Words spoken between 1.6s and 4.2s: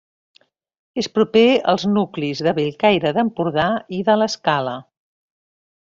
als nuclis de Bellcaire d'Empordà i